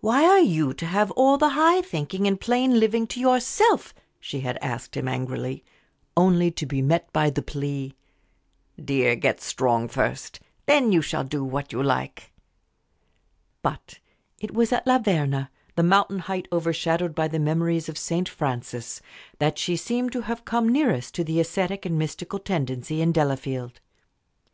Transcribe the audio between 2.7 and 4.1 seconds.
living to yourself?"